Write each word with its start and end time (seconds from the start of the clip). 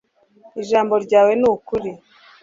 ijambo 0.61 0.93
ryawe 1.05 1.31
ni 1.39 1.47
ukuri 1.53 1.89